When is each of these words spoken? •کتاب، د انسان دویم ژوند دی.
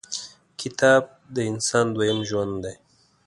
•کتاب، 0.61 1.03
د 1.35 1.37
انسان 1.51 1.85
دویم 1.95 2.19
ژوند 2.29 2.53
دی. 2.63 2.75